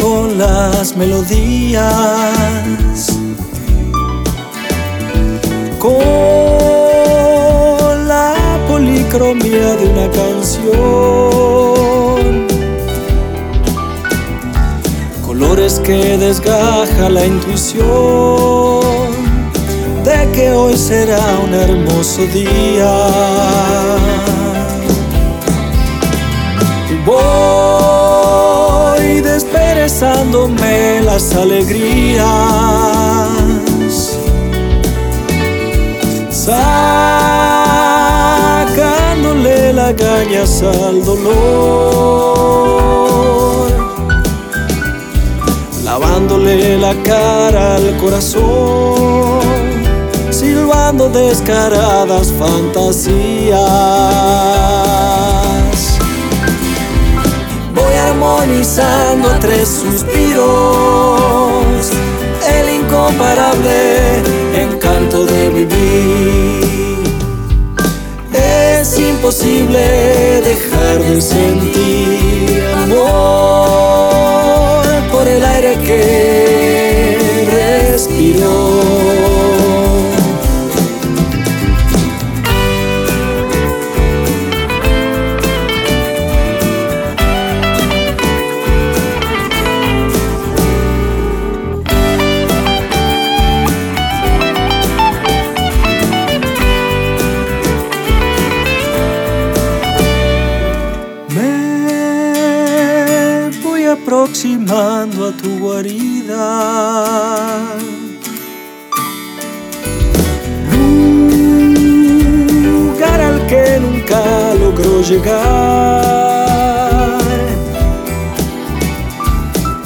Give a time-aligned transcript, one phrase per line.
[0.00, 1.82] con las melodías,
[5.78, 5.94] con
[8.08, 8.34] la
[8.68, 10.72] policromía de una canción,
[15.26, 17.84] colores que desgaja la intuición
[20.04, 22.94] de que hoy será un hermoso día.
[27.04, 27.73] Voy
[29.94, 32.26] desperezándome las alegrías,
[36.30, 36.62] sacándole
[39.72, 41.30] las gañas al dolor,
[45.84, 49.40] lavándole la cara al corazón,
[50.30, 53.60] silbando descaradas fantasías
[58.44, 60.42] armonizando a tres suspiros
[62.46, 64.22] el incomparable
[64.54, 66.64] encanto de vivir.
[68.32, 73.94] Es imposible dejar de sentir amor
[75.10, 77.16] por el aire que
[77.92, 78.93] respiro.
[104.14, 106.44] Aproximando a tu guarida.
[112.62, 115.34] Lugar al que nunca logró llegar.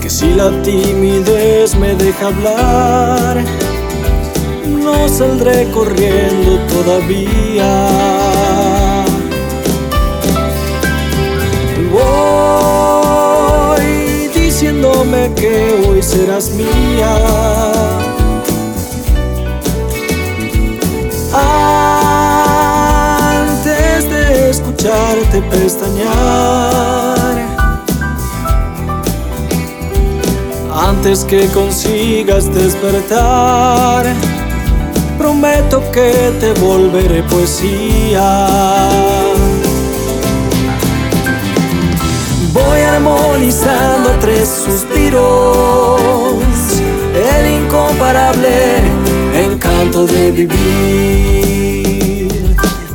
[0.00, 3.44] Que si la timidez me deja hablar,
[4.66, 8.33] no saldré corriendo todavía.
[16.04, 17.14] Serás mía.
[23.32, 27.36] Antes de escucharte pestañear,
[30.74, 34.04] antes que consigas despertar,
[35.18, 38.28] prometo que te volveré poesía.
[43.16, 46.00] A tres suspiros
[47.14, 48.82] el incomparable
[49.34, 50.58] encanto de vivir.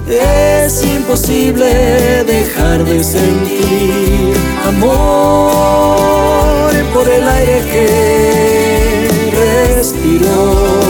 [0.07, 4.33] Es imposible dejar de sentir
[4.67, 4.89] amor
[6.93, 9.07] por el aire que
[9.75, 10.88] respiro.